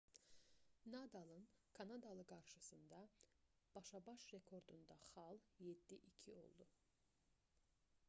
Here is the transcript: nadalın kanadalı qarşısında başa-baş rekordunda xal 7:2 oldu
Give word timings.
nadalın 0.85 1.47
kanadalı 1.77 2.23
qarşısında 2.31 3.01
başa-baş 3.75 4.27
rekordunda 4.33 4.95
xal 5.01 5.37
7:2 5.59 6.31
oldu 6.31 6.67